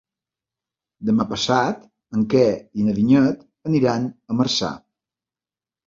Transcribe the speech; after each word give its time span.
Demà 1.09 1.27
passat 1.33 1.85
en 2.19 2.27
Quer 2.37 2.47
i 2.81 2.89
na 2.89 2.99
Vinyet 2.99 3.47
aniran 3.71 4.13
a 4.13 4.43
Marçà. 4.43 4.77